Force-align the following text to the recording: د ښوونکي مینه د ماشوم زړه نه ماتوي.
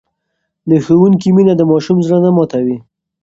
د 0.69 0.71
ښوونکي 0.85 1.29
مینه 1.35 1.53
د 1.57 1.61
ماشوم 1.71 1.97
زړه 2.05 2.17
نه 2.25 2.31
ماتوي. 2.35 2.77